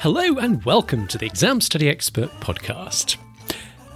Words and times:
Hello 0.00 0.38
and 0.38 0.64
welcome 0.64 1.06
to 1.08 1.18
the 1.18 1.26
Exam 1.26 1.60
Study 1.60 1.86
Expert 1.86 2.30
podcast. 2.40 3.18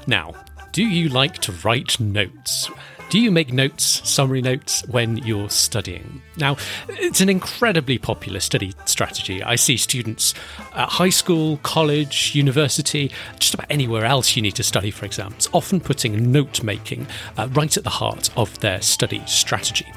Now, 0.07 0.35
do 0.73 0.85
you 0.85 1.09
like 1.09 1.39
to 1.39 1.53
write 1.65 1.99
notes? 1.99 2.71
Do 3.09 3.19
you 3.19 3.31
make 3.31 3.55
notes, 3.55 4.07
summary 4.07 4.43
notes, 4.43 4.87
when 4.89 5.17
you're 5.17 5.49
studying? 5.49 6.21
Now, 6.37 6.59
it's 6.91 7.23
an 7.23 7.31
incredibly 7.31 7.97
popular 7.97 8.41
study 8.41 8.75
strategy. 8.85 9.43
I 9.43 9.57
see 9.57 9.79
students 9.79 10.35
at 10.75 10.91
high 10.91 11.09
school, 11.09 11.57
college, 11.63 12.35
university, 12.35 13.11
just 13.39 13.55
about 13.55 13.71
anywhere 13.71 14.05
else 14.05 14.37
you 14.37 14.43
need 14.43 14.57
to 14.57 14.63
study 14.63 14.91
for 14.91 15.07
exams, 15.07 15.49
often 15.55 15.81
putting 15.81 16.31
note 16.31 16.63
making 16.63 17.07
uh, 17.39 17.49
right 17.53 17.75
at 17.79 17.83
the 17.83 17.89
heart 17.89 18.29
of 18.37 18.61
their 18.61 18.83
study 18.83 19.23
strategy. 19.25 19.91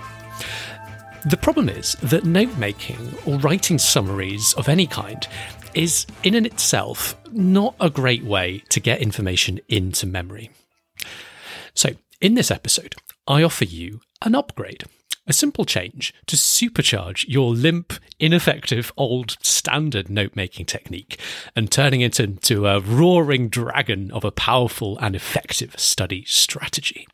The 1.26 1.36
problem 1.36 1.68
is 1.68 1.94
that 2.04 2.24
note 2.24 2.56
making 2.58 3.14
or 3.26 3.38
writing 3.40 3.78
summaries 3.78 4.54
of 4.54 4.70
any 4.70 4.88
kind 4.88 5.28
is, 5.78 6.06
in 6.24 6.34
and 6.34 6.46
itself, 6.46 7.16
not 7.32 7.76
a 7.80 7.90
great 7.90 8.24
way 8.24 8.64
to 8.70 8.80
get 8.80 9.02
information 9.02 9.60
into 9.70 10.08
memory. 10.08 10.50
So, 11.74 11.92
in 12.20 12.34
this 12.34 12.50
episode, 12.50 12.96
I 13.28 13.44
offer 13.44 13.66
you 13.66 14.02
an 14.24 14.34
upgrade, 14.34 14.86
a 15.28 15.34
simple 15.34 15.66
change 15.66 16.14
to 16.26 16.36
supercharge 16.36 17.26
your 17.28 17.54
limp, 17.54 17.94
ineffective, 18.20 18.92
old 18.98 19.38
standard 19.42 20.10
note 20.10 20.36
making 20.36 20.66
technique 20.66 21.20
and 21.56 21.72
turning 21.72 22.02
it 22.02 22.20
into 22.20 22.66
a 22.66 22.80
roaring 22.80 23.48
dragon 23.48 24.10
of 24.12 24.26
a 24.26 24.32
powerful 24.32 24.98
and 24.98 25.16
effective 25.16 25.80
study 25.80 26.24
strategy. 26.26 27.08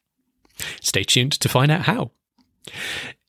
Stay 0.80 1.04
tuned 1.04 1.34
to 1.34 1.50
find 1.50 1.72
out 1.72 1.82
how. 1.82 2.12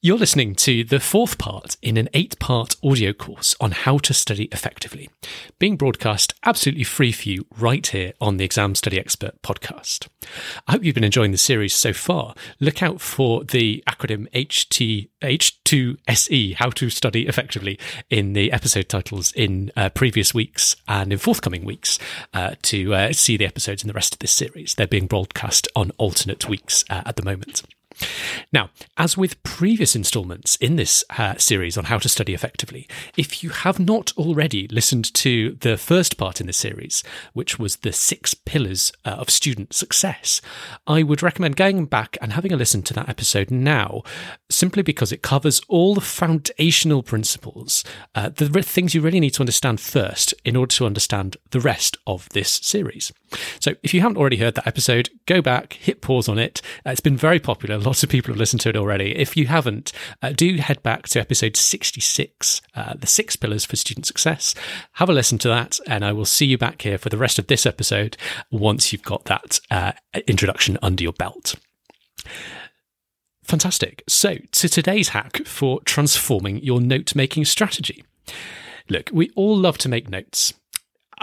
You're 0.04 0.18
listening 0.18 0.54
to 0.56 0.84
the 0.84 1.00
fourth 1.00 1.38
part 1.38 1.78
in 1.80 1.96
an 1.96 2.10
eight 2.12 2.38
part 2.38 2.76
audio 2.84 3.14
course 3.14 3.56
on 3.58 3.70
how 3.70 3.96
to 3.96 4.12
study 4.12 4.50
effectively, 4.52 5.08
being 5.58 5.78
broadcast 5.78 6.34
absolutely 6.44 6.84
free 6.84 7.10
for 7.10 7.30
you 7.30 7.46
right 7.56 7.86
here 7.86 8.12
on 8.20 8.36
the 8.36 8.44
Exam 8.44 8.74
Study 8.74 9.00
Expert 9.00 9.40
podcast. 9.40 10.08
I 10.68 10.72
hope 10.72 10.84
you've 10.84 10.94
been 10.94 11.04
enjoying 11.04 11.30
the 11.30 11.38
series 11.38 11.72
so 11.72 11.94
far. 11.94 12.34
Look 12.60 12.82
out 12.82 13.00
for 13.00 13.44
the 13.44 13.82
acronym 13.88 14.30
HT, 14.32 15.08
H2SE, 15.22 16.54
How 16.56 16.68
to 16.68 16.90
Study 16.90 17.26
Effectively, 17.26 17.78
in 18.10 18.34
the 18.34 18.52
episode 18.52 18.90
titles 18.90 19.32
in 19.32 19.72
uh, 19.74 19.88
previous 19.88 20.34
weeks 20.34 20.76
and 20.86 21.14
in 21.14 21.18
forthcoming 21.18 21.64
weeks 21.64 21.98
uh, 22.34 22.56
to 22.64 22.94
uh, 22.94 23.12
see 23.14 23.38
the 23.38 23.46
episodes 23.46 23.82
in 23.82 23.88
the 23.88 23.94
rest 23.94 24.12
of 24.12 24.18
this 24.18 24.32
series. 24.32 24.74
They're 24.74 24.86
being 24.86 25.06
broadcast 25.06 25.66
on 25.74 25.92
alternate 25.96 26.46
weeks 26.46 26.84
uh, 26.90 27.00
at 27.06 27.16
the 27.16 27.24
moment. 27.24 27.62
Now, 28.52 28.70
as 28.96 29.16
with 29.16 29.42
previous 29.42 29.96
installments 29.96 30.56
in 30.56 30.76
this 30.76 31.04
uh, 31.10 31.36
series 31.36 31.76
on 31.76 31.84
how 31.84 31.98
to 31.98 32.08
study 32.08 32.34
effectively, 32.34 32.88
if 33.16 33.42
you 33.42 33.50
have 33.50 33.78
not 33.78 34.12
already 34.16 34.68
listened 34.68 35.12
to 35.14 35.56
the 35.60 35.76
first 35.76 36.16
part 36.16 36.40
in 36.40 36.46
the 36.46 36.52
series, 36.52 37.02
which 37.32 37.58
was 37.58 37.76
the 37.76 37.92
six 37.92 38.34
pillars 38.34 38.92
uh, 39.04 39.10
of 39.10 39.30
student 39.30 39.72
success, 39.72 40.40
I 40.86 41.02
would 41.02 41.22
recommend 41.22 41.56
going 41.56 41.86
back 41.86 42.16
and 42.20 42.32
having 42.32 42.52
a 42.52 42.56
listen 42.56 42.82
to 42.82 42.94
that 42.94 43.08
episode 43.08 43.50
now, 43.50 44.02
simply 44.50 44.82
because 44.82 45.12
it 45.12 45.22
covers 45.22 45.60
all 45.68 45.94
the 45.94 46.00
foundational 46.00 47.02
principles, 47.02 47.84
uh, 48.14 48.28
the 48.28 48.62
things 48.62 48.94
you 48.94 49.00
really 49.00 49.20
need 49.20 49.34
to 49.34 49.42
understand 49.42 49.80
first 49.80 50.34
in 50.44 50.56
order 50.56 50.74
to 50.74 50.86
understand 50.86 51.36
the 51.50 51.60
rest 51.60 51.96
of 52.06 52.28
this 52.30 52.50
series. 52.50 53.12
So, 53.60 53.74
if 53.82 53.92
you 53.92 54.00
haven't 54.00 54.16
already 54.16 54.36
heard 54.36 54.54
that 54.54 54.66
episode, 54.66 55.10
go 55.26 55.42
back, 55.42 55.74
hit 55.74 56.00
pause 56.00 56.28
on 56.28 56.38
it. 56.38 56.62
Uh, 56.86 56.90
it's 56.90 57.00
been 57.00 57.16
very 57.16 57.40
popular 57.40 57.78
lots 57.84 58.02
of 58.02 58.08
people 58.08 58.32
have 58.32 58.38
listened 58.38 58.60
to 58.62 58.68
it 58.68 58.76
already. 58.76 59.16
If 59.16 59.36
you 59.36 59.46
haven't, 59.46 59.92
uh, 60.22 60.32
do 60.32 60.56
head 60.56 60.82
back 60.82 61.08
to 61.08 61.20
episode 61.20 61.56
66, 61.56 62.62
uh, 62.74 62.94
the 62.94 63.06
six 63.06 63.36
pillars 63.36 63.64
for 63.64 63.76
student 63.76 64.06
success. 64.06 64.54
Have 64.92 65.08
a 65.08 65.12
listen 65.12 65.38
to 65.38 65.48
that, 65.48 65.78
and 65.86 66.04
I 66.04 66.12
will 66.12 66.24
see 66.24 66.46
you 66.46 66.58
back 66.58 66.82
here 66.82 66.98
for 66.98 67.08
the 67.08 67.18
rest 67.18 67.38
of 67.38 67.46
this 67.46 67.66
episode 67.66 68.16
once 68.50 68.92
you've 68.92 69.02
got 69.02 69.24
that 69.26 69.60
uh, 69.70 69.92
introduction 70.26 70.78
under 70.82 71.02
your 71.02 71.12
belt. 71.12 71.54
Fantastic. 73.44 74.02
So, 74.08 74.36
to 74.52 74.68
today's 74.68 75.10
hack 75.10 75.44
for 75.44 75.80
transforming 75.82 76.62
your 76.62 76.80
note 76.80 77.14
making 77.14 77.44
strategy. 77.44 78.04
Look, 78.88 79.10
we 79.12 79.30
all 79.36 79.56
love 79.56 79.78
to 79.78 79.88
make 79.88 80.08
notes. 80.08 80.54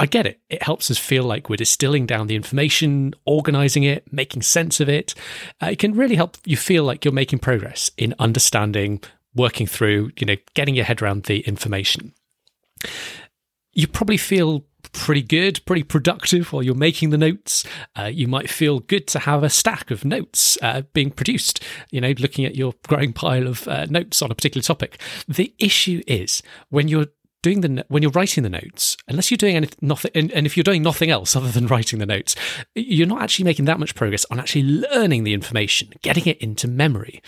I 0.02 0.08
get 0.08 0.26
it. 0.26 0.40
It 0.50 0.64
helps 0.64 0.90
us 0.90 0.98
feel 0.98 1.24
like 1.24 1.48
we're 1.48 1.58
distilling 1.58 2.08
down 2.08 2.26
the 2.26 2.36
information, 2.36 3.14
organizing 3.24 3.84
it, 3.84 4.12
making 4.12 4.42
sense 4.42 4.80
of 4.80 4.90
it. 4.90 5.14
Uh, 5.62 5.68
it 5.68 5.78
can 5.78 5.94
really 5.94 6.16
help 6.16 6.38
you 6.44 6.58
feel 6.58 6.84
like 6.84 7.06
you're 7.06 7.14
making 7.14 7.38
progress 7.38 7.92
in 8.00 8.16
understanding, 8.18 9.00
working 9.36 9.68
through, 9.68 10.10
you 10.18 10.26
know, 10.26 10.38
getting 10.56 10.74
your 10.74 10.86
head 10.86 11.04
around 11.04 11.26
the 11.26 11.42
information. 11.42 12.14
You 13.74 13.86
probably 13.86 14.18
feel 14.18 14.66
pretty 14.92 15.22
good, 15.22 15.64
pretty 15.68 15.84
productive 15.84 16.52
while 16.52 16.64
you're 16.64 16.74
making 16.74 17.12
the 17.12 17.18
notes. 17.20 17.64
Uh, 17.96 18.06
you 18.06 18.28
might 18.28 18.50
feel 18.50 18.80
good 18.80 19.06
to 19.10 19.20
have 19.20 19.44
a 19.44 19.52
stack 19.52 19.92
of 19.92 20.04
notes 20.04 20.58
uh, 20.64 20.82
being 20.94 21.12
produced, 21.12 21.64
you 21.92 22.02
know, 22.02 22.16
looking 22.18 22.44
at 22.44 22.56
your 22.56 22.74
growing 22.88 23.14
pile 23.14 23.46
of 23.46 23.68
uh, 23.68 23.86
notes 23.86 24.24
on 24.24 24.32
a 24.32 24.36
particular 24.36 24.64
topic. 24.64 25.00
The 25.28 25.54
issue 25.60 26.02
is 26.08 26.42
when 26.70 26.88
you're 26.88 27.06
doing 27.42 27.62
the 27.62 27.86
when 27.88 28.04
you're 28.04 28.12
writing 28.12 28.44
the 28.44 28.50
notes, 28.50 28.98
unless 29.08 29.32
you're 29.32 29.38
doing 29.38 29.56
anything, 29.56 29.78
nothing, 29.82 30.12
and, 30.14 30.32
and, 30.32 30.46
if 30.46 30.56
you're 30.56 30.64
doing 30.64 30.84
nothing 30.84 31.10
else 31.10 31.36
other 31.36 31.50
than 31.50 31.68
writing 31.68 32.00
the 32.00 32.06
notes, 32.06 32.36
you're 32.76 33.08
not 33.08 33.22
actually 33.22 33.46
making 33.46 33.66
that 33.66 33.80
much 33.80 33.96
progress 33.96 34.26
on 34.32 34.40
actually 34.40 34.64
learning 34.64 35.24
the 35.24 35.34
information, 35.34 35.92
getting 36.02 36.26
it 36.26 36.38
into 36.40 36.68
memory. 36.68 37.22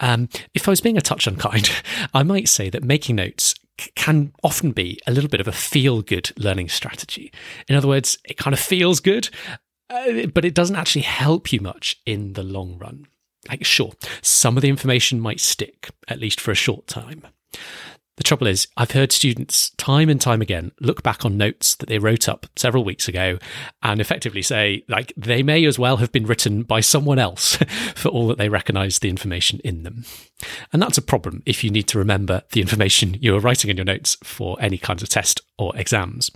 Um, 0.00 0.28
if 0.54 0.68
I 0.68 0.72
was 0.72 0.80
being 0.80 0.98
a 0.98 1.02
touch 1.02 1.26
unkind, 1.26 1.70
I 2.14 2.22
might 2.22 2.48
say 2.48 2.70
that 2.70 2.82
making 2.82 3.16
notes 3.16 3.54
can 3.94 4.32
often 4.42 4.72
be 4.72 5.00
a 5.06 5.12
little 5.12 5.30
bit 5.30 5.40
of 5.40 5.48
a 5.48 5.52
feel 5.52 6.02
good 6.02 6.32
learning 6.36 6.68
strategy. 6.68 7.32
In 7.68 7.76
other 7.76 7.88
words, 7.88 8.18
it 8.24 8.36
kind 8.36 8.54
of 8.54 8.60
feels 8.60 9.00
good, 9.00 9.30
uh, 9.90 10.26
but 10.32 10.44
it 10.44 10.54
doesn't 10.54 10.76
actually 10.76 11.02
help 11.02 11.52
you 11.52 11.60
much 11.60 12.00
in 12.06 12.34
the 12.34 12.42
long 12.42 12.78
run. 12.78 13.06
Like, 13.48 13.64
sure, 13.64 13.92
some 14.20 14.56
of 14.56 14.62
the 14.62 14.68
information 14.68 15.20
might 15.20 15.40
stick, 15.40 15.90
at 16.06 16.20
least 16.20 16.40
for 16.40 16.52
a 16.52 16.56
short 16.56 16.86
time. 16.86 17.26
The 18.22 18.28
trouble 18.28 18.46
is, 18.46 18.68
I've 18.76 18.92
heard 18.92 19.10
students 19.10 19.70
time 19.70 20.08
and 20.08 20.20
time 20.20 20.40
again 20.40 20.70
look 20.80 21.02
back 21.02 21.24
on 21.24 21.36
notes 21.36 21.74
that 21.74 21.88
they 21.88 21.98
wrote 21.98 22.28
up 22.28 22.46
several 22.54 22.84
weeks 22.84 23.08
ago 23.08 23.40
and 23.82 24.00
effectively 24.00 24.42
say, 24.42 24.84
like, 24.86 25.12
they 25.16 25.42
may 25.42 25.64
as 25.64 25.76
well 25.76 25.96
have 25.96 26.12
been 26.12 26.26
written 26.26 26.62
by 26.62 26.78
someone 26.82 27.18
else 27.18 27.56
for 27.96 28.10
all 28.10 28.28
that 28.28 28.38
they 28.38 28.48
recognize 28.48 29.00
the 29.00 29.08
information 29.08 29.58
in 29.64 29.82
them. 29.82 30.04
And 30.72 30.80
that's 30.80 30.96
a 30.96 31.02
problem 31.02 31.42
if 31.46 31.64
you 31.64 31.70
need 31.70 31.88
to 31.88 31.98
remember 31.98 32.42
the 32.52 32.60
information 32.60 33.14
you 33.14 33.34
are 33.34 33.40
writing 33.40 33.70
in 33.70 33.76
your 33.76 33.86
notes 33.86 34.16
for 34.22 34.56
any 34.60 34.78
kinds 34.78 35.02
of 35.02 35.08
test 35.08 35.40
or 35.58 35.76
exams. 35.76 36.30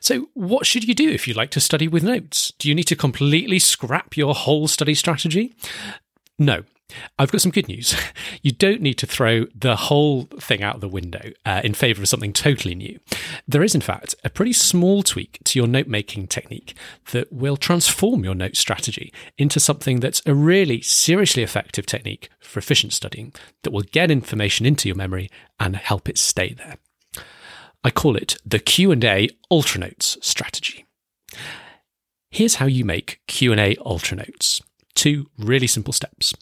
So, 0.00 0.30
what 0.34 0.66
should 0.66 0.82
you 0.82 0.94
do 0.94 1.08
if 1.08 1.28
you 1.28 1.34
like 1.34 1.52
to 1.52 1.60
study 1.60 1.86
with 1.86 2.02
notes? 2.02 2.52
Do 2.58 2.68
you 2.68 2.74
need 2.74 2.88
to 2.88 2.96
completely 2.96 3.60
scrap 3.60 4.16
your 4.16 4.34
whole 4.34 4.66
study 4.66 4.96
strategy? 4.96 5.54
No, 6.40 6.64
I've 7.18 7.32
got 7.32 7.40
some 7.40 7.52
good 7.52 7.68
news. 7.68 7.94
You 8.42 8.52
don't 8.52 8.82
need 8.82 8.98
to 8.98 9.06
throw 9.06 9.46
the 9.54 9.74
whole 9.74 10.24
thing 10.38 10.62
out 10.62 10.80
the 10.80 10.88
window 10.88 11.32
uh, 11.46 11.62
in 11.64 11.72
favor 11.72 12.02
of 12.02 12.08
something 12.08 12.34
totally 12.34 12.74
new. 12.74 13.00
There 13.48 13.62
is, 13.62 13.74
in 13.74 13.80
fact, 13.80 14.14
a 14.22 14.28
pretty 14.28 14.52
small 14.52 15.02
tweak 15.02 15.38
to 15.44 15.58
your 15.58 15.66
note 15.66 15.86
making 15.86 16.26
technique 16.26 16.74
that 17.12 17.32
will 17.32 17.56
transform 17.56 18.22
your 18.22 18.34
note 18.34 18.56
strategy 18.56 19.14
into 19.38 19.58
something 19.60 20.00
that's 20.00 20.20
a 20.26 20.34
really 20.34 20.82
seriously 20.82 21.42
effective 21.42 21.86
technique 21.86 22.28
for 22.38 22.58
efficient 22.58 22.92
studying 22.92 23.32
that 23.62 23.72
will 23.72 23.84
get 23.92 24.10
information 24.10 24.66
into 24.66 24.90
your 24.90 24.96
memory 24.96 25.30
and 25.58 25.76
help 25.76 26.06
it 26.06 26.18
stay 26.18 26.52
there. 26.52 26.76
I 27.82 27.90
call 27.90 28.14
it 28.14 28.36
the 28.44 28.58
Q&A 28.58 29.30
Ultranotes 29.50 30.22
strategy. 30.22 30.84
Here's 32.30 32.56
how 32.56 32.66
you 32.66 32.84
make 32.84 33.20
Q&A 33.26 33.74
Ultranotes. 33.76 34.60
Two 34.94 35.30
really 35.38 35.66
simple 35.66 35.94
steps. 35.94 36.34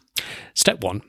Step 0.54 0.82
one 0.82 1.02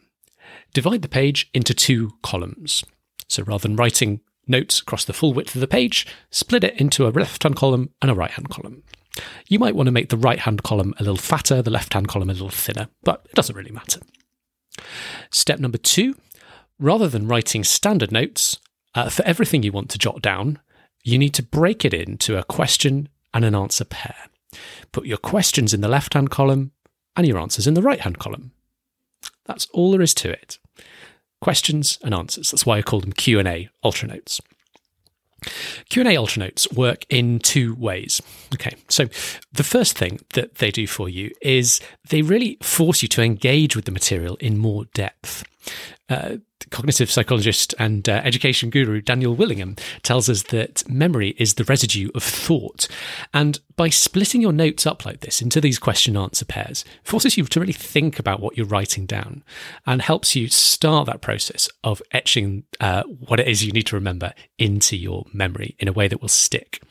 divide 0.73 1.01
the 1.01 1.07
page 1.07 1.49
into 1.53 1.73
two 1.73 2.13
columns. 2.23 2.83
So 3.27 3.43
rather 3.43 3.63
than 3.63 3.75
writing 3.75 4.21
notes 4.47 4.79
across 4.79 5.05
the 5.05 5.13
full 5.13 5.33
width 5.33 5.55
of 5.55 5.61
the 5.61 5.67
page, 5.67 6.07
split 6.31 6.63
it 6.63 6.79
into 6.79 7.07
a 7.07 7.09
left 7.09 7.43
hand 7.43 7.55
column 7.55 7.91
and 8.01 8.09
a 8.09 8.15
right 8.15 8.31
hand 8.31 8.49
column. 8.49 8.83
You 9.47 9.59
might 9.59 9.75
want 9.75 9.87
to 9.87 9.91
make 9.91 10.09
the 10.09 10.17
right 10.17 10.39
hand 10.39 10.63
column 10.63 10.93
a 10.97 11.03
little 11.03 11.17
fatter, 11.17 11.61
the 11.61 11.69
left 11.69 11.93
hand 11.93 12.07
column 12.07 12.29
a 12.29 12.33
little 12.33 12.49
thinner, 12.49 12.87
but 13.03 13.25
it 13.29 13.35
doesn't 13.35 13.55
really 13.55 13.71
matter. 13.71 14.01
Step 15.29 15.59
number 15.59 15.77
two 15.77 16.15
rather 16.79 17.07
than 17.07 17.27
writing 17.27 17.63
standard 17.63 18.11
notes, 18.11 18.59
uh, 18.95 19.09
for 19.09 19.23
everything 19.25 19.63
you 19.63 19.71
want 19.71 19.89
to 19.89 19.97
jot 19.97 20.21
down, 20.21 20.59
you 21.03 21.17
need 21.17 21.33
to 21.33 21.43
break 21.43 21.85
it 21.85 21.93
into 21.93 22.37
a 22.37 22.43
question 22.43 23.09
and 23.33 23.45
an 23.45 23.55
answer 23.55 23.85
pair. 23.85 24.15
Put 24.91 25.05
your 25.05 25.17
questions 25.17 25.73
in 25.73 25.81
the 25.81 25.87
left 25.87 26.13
hand 26.13 26.29
column 26.29 26.71
and 27.15 27.27
your 27.27 27.39
answers 27.39 27.67
in 27.67 27.73
the 27.73 27.81
right 27.81 28.01
hand 28.01 28.19
column. 28.19 28.51
That's 29.45 29.67
all 29.73 29.91
there 29.91 30.01
is 30.01 30.13
to 30.15 30.31
it. 30.31 30.57
Questions 31.41 31.99
and 32.03 32.13
answers. 32.13 32.51
That's 32.51 32.65
why 32.65 32.77
I 32.77 32.81
call 32.81 33.01
them 33.01 33.11
Q&A 33.11 33.69
Ultranotes. 33.83 34.39
Q&A 35.89 36.15
Ultranotes 36.15 36.73
work 36.73 37.05
in 37.09 37.39
two 37.39 37.75
ways. 37.75 38.21
Okay, 38.53 38.75
so 38.87 39.09
the 39.51 39.63
first 39.63 39.97
thing 39.97 40.19
that 40.33 40.55
they 40.55 40.71
do 40.71 40.87
for 40.87 41.09
you 41.09 41.31
is 41.41 41.81
they 42.09 42.21
really 42.21 42.57
force 42.61 43.01
you 43.01 43.07
to 43.09 43.21
engage 43.21 43.75
with 43.75 43.85
the 43.85 43.91
material 43.91 44.37
in 44.37 44.57
more 44.57 44.85
depth. 44.93 45.43
Uh, 46.09 46.37
cognitive 46.69 47.11
psychologist 47.11 47.73
and 47.79 48.07
uh, 48.07 48.21
education 48.23 48.69
guru 48.69 49.01
Daniel 49.01 49.35
Willingham 49.35 49.75
tells 50.01 50.29
us 50.29 50.43
that 50.43 50.87
memory 50.89 51.35
is 51.37 51.55
the 51.55 51.63
residue 51.63 52.09
of 52.15 52.23
thought. 52.23 52.87
And 53.33 53.59
by 53.75 53.89
splitting 53.89 54.41
your 54.41 54.53
notes 54.53 54.85
up 54.85 55.05
like 55.05 55.21
this 55.21 55.41
into 55.41 55.59
these 55.59 55.79
question 55.79 56.15
answer 56.15 56.45
pairs, 56.45 56.85
forces 57.03 57.37
you 57.37 57.45
to 57.45 57.59
really 57.59 57.73
think 57.73 58.19
about 58.19 58.39
what 58.39 58.55
you're 58.57 58.65
writing 58.65 59.05
down 59.05 59.43
and 59.85 60.01
helps 60.01 60.35
you 60.35 60.47
start 60.47 61.07
that 61.07 61.21
process 61.21 61.69
of 61.83 62.01
etching 62.11 62.63
uh, 62.79 63.03
what 63.03 63.39
it 63.39 63.47
is 63.47 63.65
you 63.65 63.71
need 63.71 63.87
to 63.87 63.95
remember 63.95 64.33
into 64.57 64.95
your 64.95 65.25
memory 65.33 65.75
in 65.79 65.87
a 65.87 65.93
way 65.93 66.07
that 66.07 66.21
will 66.21 66.27
stick. 66.27 66.81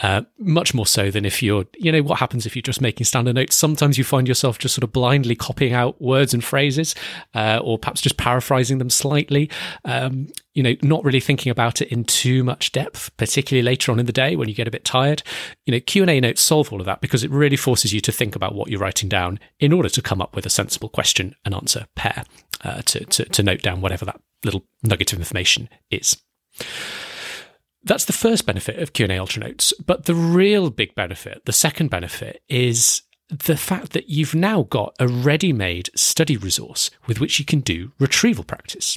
Uh, 0.00 0.22
much 0.38 0.74
more 0.74 0.86
so 0.86 1.10
than 1.10 1.24
if 1.24 1.42
you're, 1.42 1.66
you 1.76 1.92
know, 1.92 2.02
what 2.02 2.18
happens 2.18 2.46
if 2.46 2.56
you're 2.56 2.62
just 2.62 2.80
making 2.80 3.04
standard 3.04 3.34
notes? 3.34 3.54
Sometimes 3.54 3.98
you 3.98 4.04
find 4.04 4.26
yourself 4.26 4.58
just 4.58 4.74
sort 4.74 4.84
of 4.84 4.92
blindly 4.92 5.36
copying 5.36 5.72
out 5.72 6.00
words 6.00 6.34
and 6.34 6.42
phrases, 6.42 6.94
uh, 7.34 7.60
or 7.62 7.78
perhaps 7.78 7.95
just 8.00 8.16
paraphrasing 8.16 8.78
them 8.78 8.90
slightly. 8.90 9.50
Um, 9.84 10.28
you 10.54 10.62
know, 10.62 10.74
not 10.82 11.04
really 11.04 11.20
thinking 11.20 11.50
about 11.50 11.82
it 11.82 11.88
in 11.88 12.04
too 12.04 12.42
much 12.42 12.72
depth, 12.72 13.14
particularly 13.16 13.62
later 13.62 13.92
on 13.92 13.98
in 13.98 14.06
the 14.06 14.12
day 14.12 14.36
when 14.36 14.48
you 14.48 14.54
get 14.54 14.68
a 14.68 14.70
bit 14.70 14.84
tired. 14.84 15.22
You 15.66 15.72
know, 15.72 15.80
Q 15.80 16.02
and 16.02 16.10
A 16.10 16.20
notes 16.20 16.40
solve 16.40 16.72
all 16.72 16.80
of 16.80 16.86
that 16.86 17.00
because 17.00 17.24
it 17.24 17.30
really 17.30 17.56
forces 17.56 17.92
you 17.92 18.00
to 18.00 18.12
think 18.12 18.36
about 18.36 18.54
what 18.54 18.68
you're 18.68 18.80
writing 18.80 19.08
down 19.08 19.38
in 19.60 19.72
order 19.72 19.88
to 19.88 20.02
come 20.02 20.20
up 20.20 20.34
with 20.34 20.46
a 20.46 20.50
sensible 20.50 20.88
question 20.88 21.34
and 21.44 21.54
answer 21.54 21.86
pair 21.94 22.24
uh, 22.64 22.82
to, 22.82 23.04
to 23.04 23.24
to 23.24 23.42
note 23.42 23.62
down 23.62 23.80
whatever 23.80 24.04
that 24.04 24.20
little 24.44 24.64
nugget 24.82 25.12
of 25.12 25.18
information 25.18 25.68
is. 25.90 26.16
That's 27.86 28.06
the 28.06 28.12
first 28.12 28.46
benefit 28.46 28.80
of 28.80 28.92
Q&A 28.92 29.10
Ultranotes. 29.10 29.72
But 29.84 30.06
the 30.06 30.14
real 30.14 30.70
big 30.70 30.94
benefit, 30.96 31.42
the 31.44 31.52
second 31.52 31.88
benefit, 31.88 32.42
is 32.48 33.02
the 33.28 33.56
fact 33.56 33.92
that 33.92 34.08
you've 34.08 34.34
now 34.34 34.62
got 34.64 34.94
a 35.00 35.08
ready-made 35.08 35.90
study 35.96 36.36
resource 36.36 36.90
with 37.06 37.20
which 37.20 37.38
you 37.38 37.44
can 37.44 37.60
do 37.60 37.92
retrieval 37.98 38.44
practice. 38.44 38.96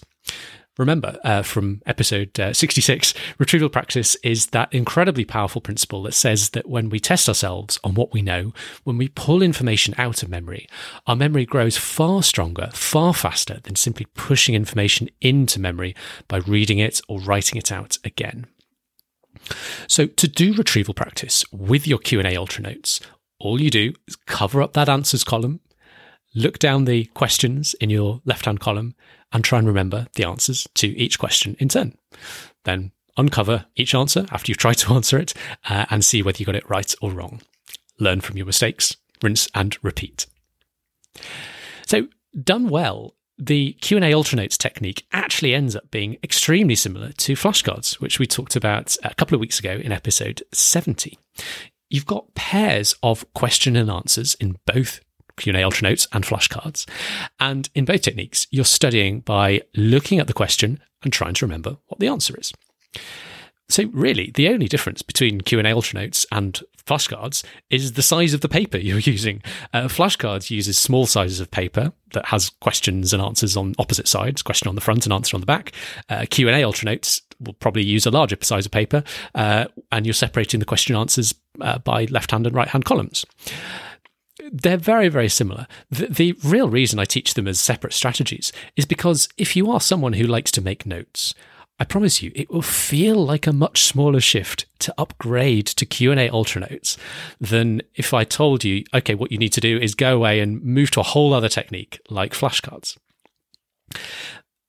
Remember 0.78 1.18
uh, 1.26 1.42
from 1.42 1.82
episode 1.86 2.40
uh, 2.40 2.54
66, 2.54 3.14
retrieval 3.38 3.68
practice 3.68 4.16
is 4.24 4.48
that 4.48 4.74
incredibly 4.74 5.26
powerful 5.26 5.60
principle 5.60 6.04
that 6.04 6.14
says 6.14 6.52
that 6.52 6.70
when 6.70 6.90
we 6.90 7.02
test 7.02 7.28
ourselves 7.28 7.78
on 7.84 7.96
what 7.96 8.14
we 8.14 8.22
know, 8.22 8.54
when 8.86 8.98
we 8.98 9.10
pull 9.10 9.42
information 9.42 9.94
out 9.98 10.24
of 10.24 10.30
memory, 10.30 10.70
our 11.06 11.18
memory 11.18 11.46
grows 11.46 11.76
far 11.76 12.24
stronger, 12.24 12.70
far 12.72 13.14
faster 13.14 13.60
than 13.64 13.76
simply 13.76 14.06
pushing 14.14 14.56
information 14.56 15.10
into 15.20 15.60
memory 15.60 15.94
by 16.30 16.38
reading 16.38 16.80
it 16.80 17.02
or 17.10 17.20
writing 17.20 17.58
it 17.58 17.74
out 17.74 17.98
again. 18.06 18.48
So 19.88 20.06
to 20.06 20.28
do 20.30 20.54
retrieval 20.54 20.94
practice 20.94 21.44
with 21.52 21.88
your 21.88 22.00
Q&A 22.00 22.36
Ultranotes, 22.36 23.02
all 23.40 23.62
you 23.62 23.70
do 23.70 23.94
is 24.08 24.16
cover 24.16 24.62
up 24.62 24.74
that 24.74 24.90
answers 24.90 25.24
column, 25.24 25.60
look 26.36 26.60
down 26.60 26.86
the 26.86 27.06
questions 27.06 27.74
in 27.76 27.90
your 27.90 28.22
left-hand 28.26 28.60
column 28.60 28.96
and 29.32 29.44
try 29.44 29.60
and 29.60 29.68
remember 29.68 30.08
the 30.16 30.26
answers 30.26 30.68
to 30.76 30.88
each 30.98 31.20
question 31.20 31.56
in 31.60 31.70
turn. 31.70 31.96
Then 32.66 32.92
uncover 33.18 33.66
each 33.76 33.94
answer 33.94 34.26
after 34.32 34.52
you've 34.52 34.58
tried 34.58 34.78
to 34.80 34.94
answer 34.96 35.18
it 35.18 35.34
uh, 35.70 35.86
and 35.90 36.04
see 36.04 36.22
whether 36.22 36.38
you 36.38 36.46
got 36.46 36.56
it 36.56 36.70
right 36.70 36.94
or 37.02 37.12
wrong. 37.12 37.42
Learn 38.00 38.22
from 38.22 38.38
your 38.38 38.46
mistakes, 38.46 38.96
rinse 39.22 39.48
and 39.54 39.78
repeat. 39.84 40.26
So, 41.86 42.08
done 42.44 42.70
well, 42.70 43.16
the 43.38 43.74
Q&A 43.82 44.12
Ultranotes 44.12 44.58
technique 44.58 45.06
actually 45.12 45.54
ends 45.54 45.76
up 45.76 45.90
being 45.92 46.18
extremely 46.24 46.76
similar 46.76 47.12
to 47.14 47.34
flashcards, 47.34 47.96
which 47.96 48.20
we 48.20 48.28
talked 48.28 48.56
about 48.56 48.96
a 49.04 49.16
couple 49.16 49.36
of 49.36 49.42
weeks 49.42 49.60
ago 49.60 49.72
in 49.72 49.92
episode 49.92 50.44
70. 50.54 51.18
You've 51.90 52.06
got 52.06 52.34
pairs 52.36 52.96
of 53.02 53.32
question 53.34 53.76
and 53.76 53.90
answers 53.90 54.36
in 54.36 54.58
both 54.66 55.02
Q&A 55.38 55.62
Ultranotes 55.62 56.08
and 56.12 56.24
flashcards. 56.24 56.88
And 57.40 57.70
in 57.74 57.86
both 57.86 58.02
techniques, 58.02 58.48
you're 58.52 58.66
studying 58.66 59.22
by 59.22 59.62
looking 59.76 60.20
at 60.20 60.28
the 60.28 60.34
question 60.34 60.80
and 61.04 61.12
trying 61.12 61.34
to 61.36 61.46
remember 61.46 61.78
what 61.88 62.00
the 62.00 62.08
answer 62.08 62.38
is. 62.38 62.54
So 63.70 63.86
really, 63.94 64.32
the 64.34 64.50
only 64.50 64.68
difference 64.68 65.02
between 65.02 65.42
Q&A 65.42 65.64
Ultranotes 65.64 66.26
and 66.32 66.60
flashcards 66.86 67.44
is 67.70 67.94
the 67.94 68.02
size 68.02 68.34
of 68.34 68.42
the 68.42 68.50
paper 68.50 68.78
you're 68.78 69.00
using. 69.00 69.42
Uh, 69.74 69.84
flashcards 69.84 70.50
uses 70.50 70.78
small 70.78 71.06
sizes 71.06 71.40
of 71.40 71.52
paper 71.52 71.94
that 72.14 72.26
has 72.26 72.50
questions 72.50 73.14
and 73.14 73.22
answers 73.22 73.56
on 73.56 73.76
opposite 73.78 74.08
sides, 74.08 74.42
question 74.42 74.68
on 74.68 74.76
the 74.76 74.82
front 74.82 75.06
and 75.06 75.14
answer 75.14 75.38
on 75.38 75.42
the 75.42 75.46
back. 75.46 75.72
Uh, 76.10 76.26
Q&A 76.30 76.52
Ultranotes 76.52 77.22
will 77.40 77.54
probably 77.54 77.84
use 77.84 78.06
a 78.06 78.12
larger 78.12 78.38
size 78.42 78.66
of 78.66 78.72
paper, 78.72 79.04
uh, 79.36 79.66
and 79.92 80.06
you're 80.06 80.14
separating 80.14 80.60
the 80.60 80.66
question 80.66 80.96
answers 80.96 81.34
uh, 81.62 81.80
by 81.80 82.06
left-hand 82.06 82.46
and 82.46 82.56
right-hand 82.56 82.86
columns 82.86 83.26
they're 84.52 84.78
very, 84.78 85.10
very 85.10 85.30
similar. 85.30 85.68
The, 85.92 86.08
the, 86.08 86.32
real 86.44 86.70
reason 86.70 86.98
I 86.98 87.06
teach 87.06 87.34
them 87.34 87.48
as 87.48 87.60
separate 87.60 87.94
strategies 87.94 88.52
is 88.76 88.86
because 88.86 89.28
if 89.38 89.56
you 89.56 89.70
are 89.70 89.82
someone 89.82 90.14
who 90.14 90.24
likes 90.24 90.50
to 90.52 90.62
make 90.62 90.86
notes, 90.86 91.34
I 91.80 91.86
promise 91.86 92.22
you, 92.22 92.32
it 92.36 92.52
will 92.52 92.62
feel 92.62 93.24
like 93.24 93.48
a 93.48 93.54
much 93.54 93.84
smaller 93.84 94.20
shift 94.20 94.66
to 94.80 94.94
upgrade 94.98 95.66
to 95.68 95.86
Q&A 95.86 96.30
Ultranotes 96.30 96.98
than 97.40 97.82
if 97.96 98.14
I 98.14 98.26
told 98.26 98.66
you, 98.66 98.84
okay, 98.94 99.16
what 99.16 99.32
you 99.32 99.38
need 99.38 99.54
to 99.54 99.62
do 99.62 99.78
is 99.78 99.96
go 99.96 100.16
away 100.16 100.42
and 100.42 100.62
move 100.62 100.92
to 100.92 101.00
a 101.00 101.04
whole 101.04 101.34
other 101.34 101.48
technique 101.48 102.02
like 102.10 102.34
flashcards. 102.34 102.98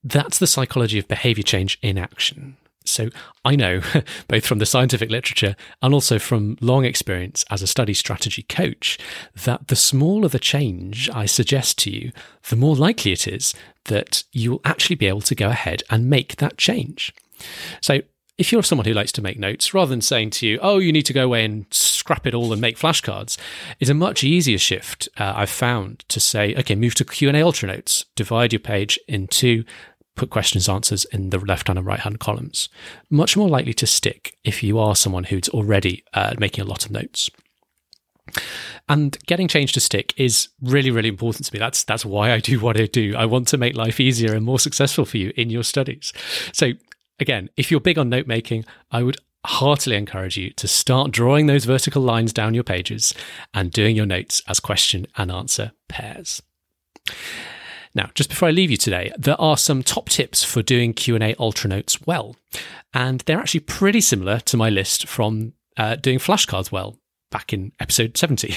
That's 0.03 0.39
the 0.39 0.47
psychology 0.47 0.99
of 0.99 1.09
behavior 1.09 1.43
change 1.43 1.79
in 1.83 1.99
action. 1.99 2.57
So 2.85 3.11
I 3.45 3.57
know, 3.57 3.83
both 4.29 4.47
from 4.47 4.59
the 4.59 4.67
scientific 4.67 5.11
literature 5.11 5.55
and 5.83 5.93
also 5.93 6.19
from 6.19 6.57
long 6.61 6.85
experience 6.85 7.45
as 7.51 7.63
a 7.63 7.67
study 7.67 7.95
strategy 7.95 8.43
coach, 8.43 8.99
that 9.45 9.69
the 9.69 9.77
smaller 9.77 10.29
the 10.29 10.39
change 10.39 11.09
I 11.11 11.27
suggest 11.27 11.79
to 11.81 11.91
you, 11.91 12.13
the 12.49 12.57
more 12.57 12.75
likely 12.75 13.13
it 13.13 13.29
is 13.29 13.55
that 13.85 14.25
you 14.33 14.53
will 14.53 14.61
actually 14.65 14.97
be 14.97 15.07
able 15.07 15.21
to 15.23 15.35
go 15.35 15.49
ahead 15.49 15.83
and 15.91 16.11
make 16.11 16.37
that 16.37 16.57
change. 16.57 17.15
So 17.81 18.01
if 18.41 18.51
you're 18.51 18.63
someone 18.63 18.87
who 18.87 18.95
likes 18.95 19.13
to 19.13 19.23
make 19.23 19.39
notes, 19.39 19.75
rather 19.75 19.91
than 19.91 20.01
saying 20.01 20.31
to 20.31 20.47
you, 20.47 20.59
oh, 20.63 20.79
you 20.79 20.93
need 20.93 21.05
to 21.05 21.13
go 21.13 21.27
away 21.27 21.45
and 21.45 21.67
scrap 21.71 22.27
it 22.27 22.33
all 22.33 22.53
and 22.53 22.61
make 22.61 22.79
flashcards, 22.79 23.37
is 23.81 23.91
a 23.91 23.95
much 23.95 24.25
easier 24.25 24.57
shift 24.57 25.11
uh, 25.19 25.35
I've 25.37 25.51
found 25.51 26.07
to 26.09 26.19
say, 26.19 26.55
okay, 26.57 26.75
move 26.75 26.95
to 26.95 27.05
Q&A 27.05 27.35
Ultranotes, 27.35 28.07
divide 28.17 28.55
your 28.55 28.61
page 28.61 28.99
into 29.07 29.63
put 30.17 30.31
questions 30.31 30.71
answers 30.71 31.05
in 31.07 31.29
the 31.29 31.39
left 31.39 31.69
hand 31.69 31.79
and 31.79 31.87
right 31.87 32.01
hand 32.01 32.19
columns. 32.19 32.71
Much 33.11 33.37
more 33.37 33.49
likely 33.49 33.75
to 33.75 33.87
stick 33.87 34.35
if 34.43 34.63
you 34.63 34.79
are 34.79 34.97
someone 34.97 35.25
who's 35.25 35.51
already 35.51 36.03
uh, 36.15 36.33
making 36.39 36.65
a 36.65 36.67
lot 36.67 36.87
of 36.87 36.91
notes. 36.91 37.31
And 38.89 39.19
getting 39.27 39.49
change 39.49 39.75
to 39.75 39.81
stick 39.81 40.15
is 40.17 40.49
really, 40.63 40.91
really 40.91 41.09
important 41.11 41.47
to 41.47 41.53
me. 41.53 41.59
That's 41.59 41.85
that's 41.85 42.07
why 42.07 42.33
I 42.33 42.39
do 42.39 42.59
what 42.59 42.81
I 42.81 42.87
do. 42.87 43.15
I 43.17 43.27
want 43.27 43.49
to 43.49 43.59
make 43.59 43.77
life 43.77 44.01
easier 44.01 44.35
and 44.35 44.45
more 44.45 44.59
successful 44.59 45.05
for 45.05 45.19
you 45.19 45.33
in 45.37 45.51
your 45.51 45.63
studies. 45.63 46.13
So 46.53 46.73
again, 47.21 47.51
if 47.57 47.71
you're 47.71 47.81
big 47.81 47.99
on 47.99 48.09
note 48.09 48.27
making, 48.27 48.65
I 48.91 49.03
would 49.03 49.17
heartily 49.45 49.97
encourage 49.97 50.37
you 50.37 50.51
to 50.51 50.69
start 50.69 51.13
drawing 51.13 51.47
those 51.47 51.65
vertical 51.65 52.03
lines 52.03 52.33
down 52.33 52.55
your 52.55 52.65
pages 52.65 53.15
and 53.55 53.73
doing 53.73 53.97
your 53.97 54.07
notes 54.07 54.43
as 54.49 54.61
question 54.61 55.07
and 55.17 55.31
answer 55.31 55.73
pairs. 55.89 56.43
Now, 57.95 58.11
just 58.15 58.31
before 58.31 58.49
I 58.49 58.53
leave 58.53 58.71
you 58.71 58.77
today, 58.77 59.11
there 59.19 59.41
are 59.41 59.57
some 59.57 59.83
top 59.83 60.09
tips 60.09 60.45
for 60.45 60.63
doing 60.63 60.93
Q&A 60.93 61.35
ultra 61.39 61.69
notes 61.69 62.07
well, 62.07 62.37
and 62.95 63.21
they're 63.21 63.41
actually 63.41 63.61
pretty 63.61 64.01
similar 64.01 64.39
to 64.41 64.57
my 64.57 64.71
list 64.71 65.09
from 65.09 65.55
uh, 65.77 65.97
doing 65.97 66.19
flashcards 66.19 66.71
well 66.71 67.00
back 67.31 67.53
in 67.53 67.73
episode 67.81 68.17
70. 68.17 68.55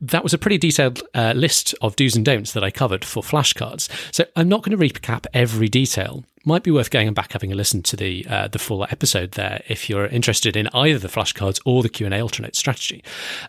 That 0.00 0.22
was 0.22 0.34
a 0.34 0.38
pretty 0.38 0.58
detailed 0.58 1.02
uh, 1.14 1.32
list 1.34 1.74
of 1.80 1.96
do's 1.96 2.16
and 2.16 2.24
don'ts 2.24 2.52
that 2.52 2.64
I 2.64 2.70
covered 2.70 3.04
for 3.04 3.22
flashcards. 3.22 3.88
So 4.12 4.24
I'm 4.36 4.48
not 4.48 4.62
going 4.62 4.76
to 4.76 4.84
recap 4.84 5.26
every 5.32 5.68
detail. 5.68 6.24
Might 6.46 6.62
be 6.62 6.70
worth 6.70 6.90
going 6.90 7.12
back 7.14 7.32
having 7.32 7.52
a 7.52 7.54
listen 7.54 7.82
to 7.84 7.96
the 7.96 8.26
uh, 8.28 8.48
the 8.48 8.58
full 8.58 8.84
episode 8.84 9.32
there 9.32 9.62
if 9.66 9.88
you're 9.88 10.06
interested 10.06 10.56
in 10.56 10.68
either 10.74 10.98
the 10.98 11.08
flashcards 11.08 11.58
or 11.64 11.82
the 11.82 11.88
Q 11.88 12.04
and 12.04 12.14
A 12.14 12.18
Ultranote 12.18 12.54
strategy. 12.54 13.02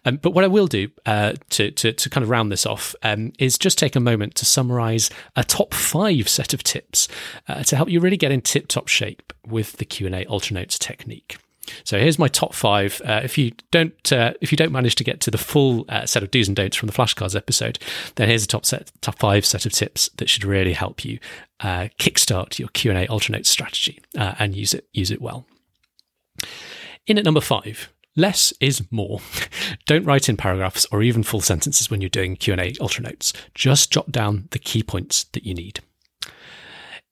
Um, 0.05 0.15
but 0.15 0.31
what 0.31 0.45
I 0.45 0.47
will 0.47 0.67
do 0.67 0.89
uh, 1.05 1.33
to, 1.49 1.71
to, 1.71 1.91
to 1.91 2.09
kind 2.09 2.23
of 2.23 2.29
round 2.29 2.53
this 2.53 2.65
off 2.65 2.95
um, 3.03 3.33
is 3.37 3.57
just 3.57 3.77
take 3.77 3.97
a 3.97 3.99
moment 3.99 4.35
to 4.35 4.45
summarize 4.45 5.09
a 5.35 5.43
top 5.43 5.73
five 5.73 6.29
set 6.29 6.53
of 6.53 6.63
tips 6.63 7.09
uh, 7.49 7.63
to 7.63 7.75
help 7.75 7.89
you 7.89 7.99
really 7.99 8.17
get 8.17 8.31
in 8.31 8.41
tip 8.41 8.67
top 8.67 8.87
shape 8.87 9.33
with 9.45 9.73
the 9.73 9.85
Q 9.85 10.05
and 10.05 10.15
A 10.15 10.25
Ultranotes 10.25 10.79
technique. 10.79 11.37
So 11.83 11.99
here's 11.99 12.19
my 12.19 12.27
top 12.27 12.53
five. 12.53 13.01
Uh, 13.03 13.21
if 13.23 13.37
you 13.37 13.51
don't, 13.71 14.11
uh, 14.11 14.33
if 14.41 14.51
you 14.51 14.57
don't 14.57 14.71
manage 14.71 14.95
to 14.95 15.03
get 15.03 15.21
to 15.21 15.31
the 15.31 15.37
full 15.37 15.85
uh, 15.89 16.05
set 16.05 16.23
of 16.23 16.31
do's 16.31 16.47
and 16.47 16.55
don'ts 16.55 16.77
from 16.77 16.87
the 16.87 16.93
flashcards 16.93 17.35
episode, 17.35 17.79
then 18.15 18.27
here's 18.27 18.43
a 18.43 18.47
top 18.47 18.65
set, 18.65 18.91
top 19.01 19.17
five 19.17 19.45
set 19.45 19.65
of 19.65 19.71
tips 19.71 20.09
that 20.17 20.29
should 20.29 20.45
really 20.45 20.73
help 20.73 21.03
you 21.03 21.19
uh, 21.59 21.89
kickstart 21.99 22.59
your 22.59 22.69
Q 22.69 22.91
and 22.91 22.99
A 22.99 23.07
Ultranote 23.07 23.45
strategy 23.45 23.99
uh, 24.17 24.35
and 24.39 24.55
use 24.55 24.73
it 24.73 24.87
use 24.93 25.11
it 25.11 25.21
well. 25.21 25.45
In 27.07 27.17
at 27.17 27.25
number 27.25 27.41
five, 27.41 27.89
less 28.15 28.53
is 28.59 28.83
more. 28.91 29.21
Don't 29.85 30.05
write 30.05 30.29
in 30.29 30.37
paragraphs 30.37 30.85
or 30.91 31.03
even 31.03 31.23
full 31.23 31.41
sentences 31.41 31.89
when 31.89 32.01
you're 32.01 32.09
doing 32.09 32.35
Q&A 32.35 32.73
ultra 32.79 33.03
notes. 33.03 33.33
Just 33.53 33.91
jot 33.91 34.11
down 34.11 34.47
the 34.51 34.59
key 34.59 34.81
points 34.83 35.25
that 35.33 35.45
you 35.45 35.53
need. 35.53 35.81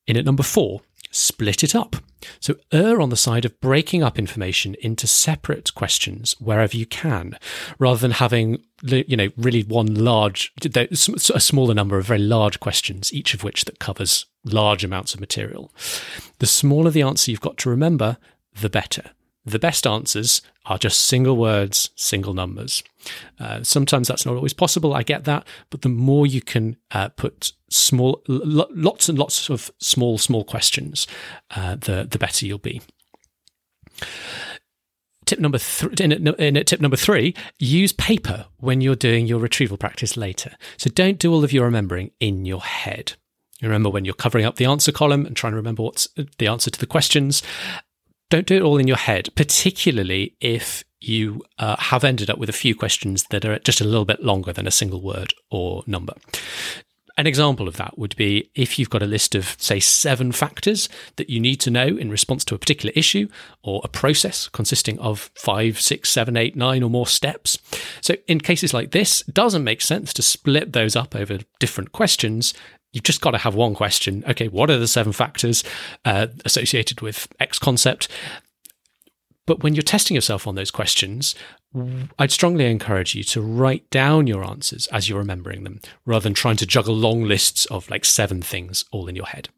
In 0.07 0.17
at 0.17 0.25
number 0.25 0.43
four, 0.43 0.81
split 1.13 1.63
it 1.63 1.75
up. 1.75 1.95
So 2.39 2.55
err 2.71 3.01
on 3.01 3.09
the 3.09 3.17
side 3.17 3.45
of 3.45 3.59
breaking 3.59 4.03
up 4.03 4.17
information 4.17 4.75
into 4.81 5.07
separate 5.07 5.73
questions 5.73 6.35
wherever 6.39 6.75
you 6.75 6.85
can, 6.85 7.37
rather 7.79 7.99
than 7.99 8.11
having 8.11 8.63
you 8.81 9.15
know 9.15 9.29
really 9.37 9.63
one 9.63 9.93
large 9.93 10.53
a 10.75 11.39
smaller 11.39 11.73
number 11.73 11.97
of 11.97 12.05
very 12.05 12.19
large 12.19 12.59
questions, 12.59 13.13
each 13.13 13.33
of 13.33 13.43
which 13.43 13.65
that 13.65 13.79
covers 13.79 14.25
large 14.43 14.83
amounts 14.83 15.13
of 15.13 15.19
material. 15.19 15.71
The 16.39 16.47
smaller 16.47 16.89
the 16.89 17.01
answer 17.01 17.31
you've 17.31 17.41
got 17.41 17.57
to 17.59 17.69
remember, 17.69 18.17
the 18.59 18.69
better. 18.69 19.11
The 19.45 19.59
best 19.59 19.85
answers 19.85 20.41
are 20.65 20.77
just 20.77 21.01
single 21.01 21.35
words, 21.35 21.89
single 21.95 22.33
numbers. 22.33 22.83
Uh, 23.39 23.61
sometimes 23.63 24.07
that's 24.07 24.25
not 24.25 24.35
always 24.35 24.53
possible. 24.53 24.93
I 24.93 25.03
get 25.03 25.25
that, 25.25 25.45
but 25.69 25.81
the 25.81 25.89
more 25.89 26.25
you 26.25 26.41
can 26.41 26.77
uh, 26.91 27.09
put 27.09 27.51
small, 27.69 28.21
lots 28.27 29.09
and 29.09 29.19
lots 29.19 29.49
of 29.49 29.69
small, 29.79 30.17
small 30.17 30.45
questions, 30.45 31.07
uh, 31.55 31.75
the 31.75 32.07
the 32.09 32.17
better 32.17 32.45
you'll 32.45 32.57
be. 32.57 32.81
Tip 35.25 35.39
number 35.39 35.57
three. 35.57 35.93
In, 35.99 36.11
in 36.11 36.65
tip 36.65 36.81
number 36.81 36.97
three, 36.97 37.35
use 37.59 37.91
paper 37.91 38.45
when 38.57 38.81
you're 38.81 38.95
doing 38.95 39.25
your 39.25 39.39
retrieval 39.39 39.77
practice 39.77 40.15
later. 40.15 40.51
So 40.77 40.89
don't 40.89 41.19
do 41.19 41.33
all 41.33 41.43
of 41.43 41.53
your 41.53 41.65
remembering 41.65 42.11
in 42.19 42.45
your 42.45 42.61
head. 42.61 43.13
Remember 43.61 43.89
when 43.89 44.03
you're 44.03 44.13
covering 44.13 44.45
up 44.45 44.57
the 44.57 44.65
answer 44.65 44.91
column 44.91 45.25
and 45.25 45.35
trying 45.35 45.53
to 45.53 45.57
remember 45.57 45.83
what's 45.83 46.09
the 46.37 46.47
answer 46.47 46.69
to 46.69 46.79
the 46.79 46.85
questions. 46.85 47.41
Don't 48.33 48.47
do 48.47 48.55
it 48.55 48.63
all 48.63 48.79
in 48.79 48.87
your 48.87 48.97
head, 48.97 49.29
particularly 49.35 50.35
if 50.41 50.83
you 50.99 51.43
uh, 51.59 51.75
have 51.77 52.03
ended 52.03 52.31
up 52.31 52.39
with 52.39 52.49
a 52.49 52.51
few 52.51 52.73
questions 52.73 53.25
that 53.29 53.45
are 53.45 53.59
just 53.59 53.79
a 53.79 53.83
little 53.83 54.05
bit 54.05 54.23
longer 54.23 54.51
than 54.51 54.65
a 54.65 54.71
single 54.71 55.03
word 55.03 55.35
or 55.51 55.83
number. 55.85 56.15
An 57.15 57.27
example 57.27 57.67
of 57.67 57.77
that 57.77 57.95
would 57.95 58.15
be 58.15 58.49
if 58.55 58.79
you've 58.79 58.89
got 58.89 59.03
a 59.03 59.05
list 59.05 59.35
of, 59.35 59.55
say, 59.59 59.79
seven 59.79 60.31
factors 60.31 60.89
that 61.17 61.29
you 61.29 61.39
need 61.39 61.57
to 61.57 61.69
know 61.69 61.85
in 61.85 62.09
response 62.09 62.43
to 62.45 62.55
a 62.55 62.57
particular 62.57 62.91
issue 62.95 63.27
or 63.61 63.81
a 63.83 63.87
process 63.87 64.49
consisting 64.49 64.97
of 64.97 65.29
five, 65.35 65.79
six, 65.79 66.09
seven, 66.09 66.35
eight, 66.35 66.55
nine, 66.55 66.81
or 66.81 66.89
more 66.89 67.05
steps. 67.05 67.59
So, 68.01 68.15
in 68.27 68.39
cases 68.39 68.73
like 68.73 68.93
this, 68.93 69.21
doesn't 69.31 69.63
make 69.63 69.79
sense 69.79 70.11
to 70.13 70.23
split 70.23 70.73
those 70.73 70.95
up 70.95 71.15
over 71.15 71.37
different 71.59 71.91
questions. 71.91 72.55
You've 72.93 73.03
just 73.03 73.21
got 73.21 73.31
to 73.31 73.39
have 73.39 73.55
one 73.55 73.73
question. 73.73 74.23
Okay, 74.27 74.47
what 74.47 74.69
are 74.69 74.77
the 74.77 74.87
seven 74.87 75.11
factors 75.11 75.63
uh, 76.05 76.27
associated 76.45 77.01
with 77.01 77.27
X 77.39 77.59
concept? 77.59 78.07
But 79.45 79.61
when 79.61 79.75
you're 79.75 79.81
testing 79.81 80.15
yourself 80.15 80.47
on 80.47 80.55
those 80.55 80.71
questions, 80.71 81.35
I'd 82.17 82.31
strongly 82.31 82.65
encourage 82.65 83.13
you 83.13 83.23
to 83.25 83.41
write 83.41 83.89
down 83.89 84.27
your 84.27 84.45
answers 84.45 84.87
as 84.87 85.09
you're 85.09 85.17
remembering 85.17 85.65
them, 85.65 85.81
rather 86.05 86.23
than 86.23 86.33
trying 86.33 86.55
to 86.57 86.65
juggle 86.65 86.95
long 86.95 87.23
lists 87.23 87.65
of 87.65 87.89
like 87.89 88.05
seven 88.05 88.41
things 88.41 88.85
all 88.91 89.09
in 89.09 89.15
your 89.15 89.25
head. 89.25 89.49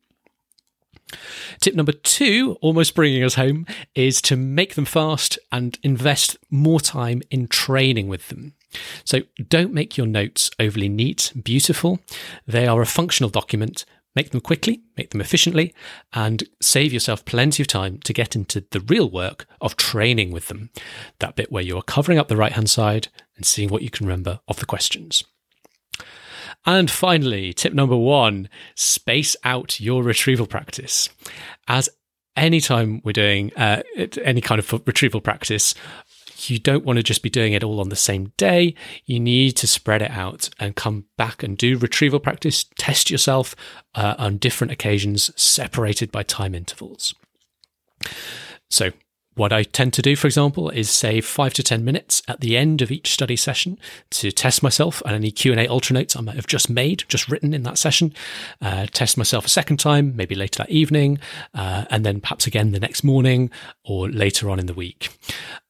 Tip 1.62 1.76
number 1.76 1.92
two, 1.92 2.58
almost 2.62 2.96
bringing 2.96 3.24
us 3.24 3.36
home, 3.36 3.68
is 3.94 4.22
to 4.24 4.36
make 4.36 4.74
them 4.74 4.86
fast 4.86 5.38
and 5.52 5.78
invest 5.84 6.38
more 6.50 6.80
time 6.80 7.22
in 7.30 7.48
training 7.48 8.08
with 8.08 8.30
them. 8.30 8.54
So 9.04 9.22
don't 9.48 9.74
make 9.74 9.98
your 9.98 10.08
notes 10.08 10.50
overly 10.60 10.90
neat, 10.90 11.34
beautiful. 11.44 12.00
They 12.48 12.68
are 12.68 12.82
a 12.82 12.86
functional 12.86 13.30
document 13.30 13.86
Make 14.16 14.30
them 14.30 14.40
quickly, 14.40 14.82
make 14.96 15.10
them 15.10 15.20
efficiently, 15.20 15.74
and 16.14 16.44
save 16.62 16.94
yourself 16.94 17.26
plenty 17.26 17.62
of 17.62 17.68
time 17.68 18.00
to 18.06 18.14
get 18.14 18.36
into 18.36 18.66
the 18.72 18.80
real 18.80 19.10
work 19.10 19.46
of 19.60 19.76
training 19.76 20.32
with 20.32 20.48
them. 20.48 20.70
That 21.20 21.36
bit 21.36 21.52
where 21.52 21.64
you 21.64 21.78
are 21.78 21.84
covering 21.84 22.18
up 22.18 22.30
the 22.30 22.38
right 22.38 22.54
hand 22.54 22.70
side 22.70 23.10
and 23.36 23.46
seeing 23.46 23.70
what 23.70 23.82
you 23.82 23.90
can 23.90 24.06
remember 24.06 24.40
of 24.48 24.58
the 24.58 24.66
questions. 24.66 25.24
And 26.66 26.90
finally, 26.90 27.52
tip 27.52 27.74
number 27.74 27.98
one 27.98 28.48
space 28.74 29.36
out 29.44 29.82
your 29.82 30.02
retrieval 30.02 30.48
practice. 30.48 31.10
As 31.68 31.90
anytime 32.38 33.02
we're 33.04 33.12
doing 33.12 33.54
uh, 33.56 33.84
any 34.24 34.42
kind 34.42 34.60
of 34.60 34.72
retrieval 34.88 35.22
practice, 35.22 35.76
you 36.38 36.60
don't 36.60 36.86
want 36.86 36.98
to 36.98 37.04
just 37.04 37.24
be 37.24 37.30
doing 37.30 37.54
it 37.54 37.64
all 37.64 37.80
on 37.80 37.90
the 37.90 37.96
same 37.96 38.32
day. 38.38 38.76
You 39.06 39.20
need 39.20 39.52
to 39.58 39.68
spread 39.68 40.02
it 40.02 40.12
out 40.12 40.50
and 40.60 40.76
come 40.76 41.06
back 41.18 41.44
and 41.44 41.58
do 41.58 41.78
retrieval 41.78 42.20
practice, 42.20 42.66
test 42.78 43.10
yourself 43.10 43.56
uh, 43.94 44.16
on 44.18 44.38
different 44.38 44.72
occasions, 44.72 45.32
separated 45.42 46.12
by 46.12 46.24
time 46.24 46.56
intervals. 46.56 47.14
So, 48.70 48.92
what 49.36 49.52
I 49.52 49.64
tend 49.64 49.92
to 49.94 50.02
do, 50.02 50.16
for 50.16 50.28
example, 50.28 50.70
is 50.70 50.90
save 50.90 51.26
five 51.26 51.54
to 51.56 51.64
10 51.64 51.84
minutes 51.84 52.22
at 52.26 52.40
the 52.40 52.56
end 52.56 52.82
of 52.82 52.90
each 52.90 53.12
study 53.12 53.36
session 53.36 53.78
to 54.12 54.32
test 54.32 54.64
myself 54.64 55.02
and 55.06 55.14
any 55.14 55.30
Q&A 55.30 55.68
ultra 55.68 55.94
notes 55.94 56.16
I 56.16 56.22
might 56.22 56.38
have 56.38 56.48
just 56.48 56.70
made, 56.70 57.04
just 57.10 57.28
written 57.28 57.54
in 57.54 57.64
that 57.64 57.78
session, 57.78 58.14
uh, 58.62 58.88
test 58.94 59.18
myself 59.18 59.46
a 59.46 59.50
second 59.50 59.78
time, 59.78 60.16
maybe 60.16 60.36
later 60.36 60.60
that 60.60 60.70
evening, 60.70 61.20
uh, 61.54 61.84
and 61.90 62.06
then 62.06 62.22
perhaps 62.22 62.48
again 62.48 62.72
the 62.72 62.80
next 62.80 63.04
morning 63.04 63.52
or 63.84 64.10
later 64.10 64.50
on 64.50 64.58
in 64.58 64.68
the 64.68 64.74
week. 64.74 65.10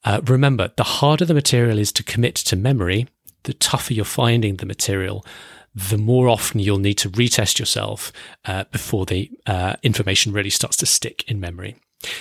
Uh, 0.06 0.22
remember, 0.26 0.72
the 0.78 0.84
harder 0.84 1.26
the 1.26 1.34
material 1.34 1.78
is 1.78 1.92
to 1.92 2.04
commit 2.04 2.36
to 2.36 2.56
memory, 2.56 3.08
the 3.44 3.54
tougher 3.54 3.94
you're 3.94 4.06
finding 4.06 4.56
the 4.56 4.66
material 4.66 5.26
the 5.76 5.98
more 5.98 6.30
often 6.30 6.62
you'll 6.62 6.78
need 6.78 6.98
to 6.98 7.10
retest 7.10 7.60
yourself 7.60 8.14
uh, 8.46 8.64
before 8.72 9.06
the 9.06 9.30
uh, 9.46 9.76
information 9.84 10.32
really 10.32 10.50
starts 10.50 10.78
to 10.78 10.86
stick 10.86 11.30
in 11.30 11.40
memory. 11.40 11.76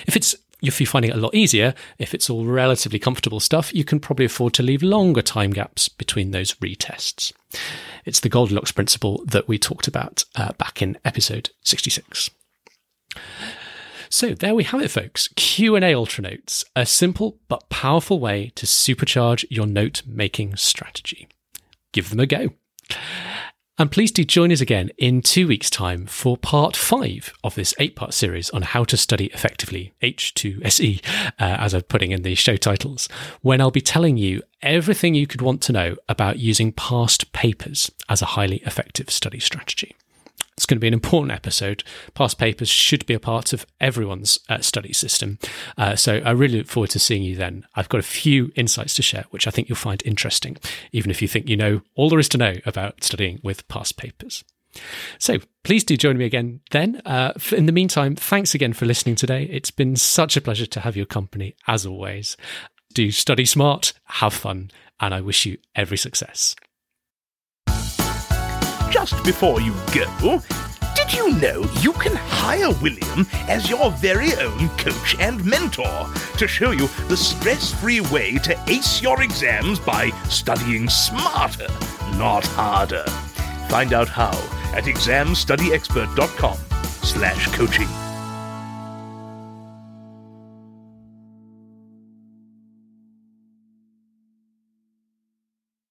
If 0.07 0.17
it's 0.17 0.35
if 0.61 0.81
you're 0.81 0.89
finding 0.89 1.11
it 1.11 1.17
a 1.17 1.21
lot 1.21 1.35
easier, 1.35 1.75
if 1.99 2.15
it's 2.15 2.31
all 2.31 2.47
relatively 2.47 2.99
comfortable 2.99 3.39
stuff, 3.39 3.75
you 3.75 3.85
can 3.85 4.01
probably 4.01 4.25
afford 4.25 4.55
to 4.55 4.63
leave 4.63 4.83
longer 4.83 5.21
time 5.21 5.51
gaps 5.51 5.91
between 5.91 6.31
those 6.31 6.55
retests. 6.55 7.33
It's 8.07 8.21
the 8.21 8.31
Goldilocks 8.31 8.73
principle 8.73 9.23
that 9.27 9.47
we 9.47 9.59
talked 9.59 9.87
about 9.87 10.25
uh, 10.35 10.53
back 10.55 10.81
in 10.81 10.97
episode 11.05 11.51
66. 11.65 12.31
So 14.09 14.35
there 14.35 14.55
we 14.55 14.65
have 14.65 14.81
it, 14.81 14.91
folks. 14.91 15.29
Q&A 15.37 15.95
Ultra 15.95 16.23
Notes, 16.23 16.65
a 16.77 16.87
simple 16.87 17.39
but 17.49 17.69
powerful 17.69 18.21
way 18.21 18.53
to 18.57 18.67
supercharge 18.67 19.45
your 19.51 19.67
note-making 19.67 20.57
strategy. 20.57 21.29
Give 21.93 22.11
them 22.11 22.21
a 22.21 22.27
go. 22.27 22.51
And 23.77 23.91
please 23.91 24.13
do 24.13 24.23
join 24.23 24.53
us 24.53 24.61
again 24.61 24.91
in 24.99 25.21
two 25.21 25.49
weeks' 25.49 25.69
time 25.69 26.07
for 26.07 26.37
part 26.37 26.77
five 26.77 27.33
of 27.43 27.57
this 27.57 27.75
eight 27.81 27.97
part 27.97 28.15
series 28.15 28.49
on 28.51 28.63
how 28.63 28.85
to 28.85 28.97
study 28.97 29.27
effectively, 29.27 29.93
H2SE, 30.01 31.05
uh, 31.05 31.31
as 31.39 31.75
I'm 31.75 31.83
putting 31.83 32.13
in 32.13 32.23
the 32.23 32.37
show 32.37 32.57
titles, 32.57 33.09
when 33.43 33.61
I'll 33.61 33.73
be 33.73 33.81
telling 33.81 34.17
you 34.17 34.43
everything 34.63 35.17
you 35.17 35.27
could 35.27 35.43
want 35.43 35.61
to 35.63 35.73
know 35.73 35.97
about 36.09 36.39
using 36.39 36.71
past 36.71 37.33
papers 37.33 37.91
as 38.09 38.23
a 38.23 38.27
highly 38.27 38.59
effective 38.59 39.11
study 39.11 39.41
strategy. 39.41 39.97
It's 40.57 40.67
going 40.67 40.77
to 40.77 40.81
be 40.81 40.89
an 40.89 40.95
important 40.95 41.33
episode. 41.33 41.83
Past 42.15 42.39
papers 42.39 42.69
should 42.69 43.05
be 43.07 43.15
a 43.15 43.21
part 43.21 43.53
of 43.53 43.67
everyone's 43.81 44.39
uh, 44.49 44.61
study 44.61 44.93
system. 44.93 45.39
Uh, 45.77 45.97
so 45.97 46.21
I 46.25 46.31
really 46.31 46.59
look 46.59 46.69
forward 46.69 46.91
to 46.91 47.01
seeing 47.01 47.23
you 47.25 47.35
then. 47.35 47.67
I've 47.75 47.89
got 47.89 47.99
a 47.99 48.05
few 48.05 48.53
insights 48.55 48.95
to 48.95 49.03
share, 49.03 49.25
which 49.31 49.47
I 49.47 49.51
think 49.51 49.69
you'll 49.69 49.77
find 49.77 50.03
interesting, 50.05 50.57
even 50.93 51.11
if 51.11 51.21
you 51.21 51.29
think 51.29 51.49
you 51.49 51.57
know 51.57 51.83
all 51.97 52.09
there 52.09 52.21
is 52.21 52.29
to 52.31 52.39
know 52.39 52.55
about 52.65 53.03
studying 53.03 53.41
with 53.43 53.67
past 53.69 53.97
papers. 53.97 54.45
So 55.19 55.39
please 55.65 55.85
do 55.85 55.97
join 55.97 56.19
me 56.19 56.25
again 56.25 56.61
then. 56.71 57.01
Uh, 57.05 57.33
in 57.53 57.67
the 57.67 57.73
meantime, 57.73 58.17
thanks 58.17 58.55
again 58.55 58.73
for 58.73 58.87
listening 58.87 59.17
today. 59.17 59.45
It's 59.45 59.71
been 59.71 59.97
such 59.97 60.37
a 60.37 60.41
pleasure 60.41 60.67
to 60.67 60.81
have 60.81 60.97
your 60.97 61.07
company, 61.07 61.57
as 61.67 61.85
always. 61.85 62.37
Do 62.93 63.11
study 63.11 63.45
smart, 63.45 63.93
have 64.05 64.35
fun, 64.35 64.71
and 65.01 65.13
I 65.13 65.21
wish 65.21 65.47
you 65.47 65.59
every 65.75 65.97
success 65.97 66.55
just 68.95 69.25
before 69.25 69.61
you 69.61 69.75
go, 69.93 70.41
did 70.95 71.13
you 71.13 71.33
know 71.41 71.69
you 71.81 71.93
can 71.95 72.15
hire 72.15 72.71
William 72.81 73.27
as 73.49 73.69
your 73.69 73.91
very 73.91 74.33
own 74.37 74.69
coach 74.79 75.17
and 75.19 75.45
mentor 75.45 76.07
to 76.39 76.47
show 76.47 76.71
you 76.71 76.87
the 77.09 77.17
stress 77.17 77.75
free 77.75 78.01
way 78.01 78.39
to 78.39 78.57
ace 78.69 79.03
your 79.03 79.21
exams 79.21 79.81
by 79.81 80.11
studying 80.29 80.89
smarter, 80.89 81.67
not 82.19 82.47
harder? 82.47 83.05
Find 83.69 83.93
out 83.93 84.09
how 84.09 84.31
at 84.77 84.85
examstudyexpert.com 84.85 86.57
slash 87.03 87.49
coaching. 87.49 88.04